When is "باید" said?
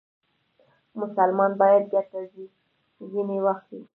1.61-1.83